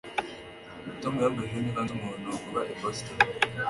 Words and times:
Tom 1.01 1.13
yambajije 1.21 1.57
niba 1.61 1.81
nzi 1.83 1.93
umuntu 1.97 2.29
uba 2.47 2.61
i 2.71 2.73
Boston 2.81 3.17